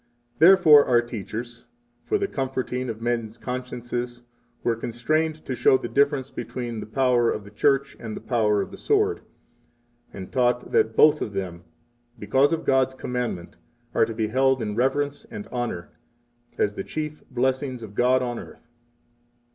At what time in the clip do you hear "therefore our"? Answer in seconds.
0.39-1.03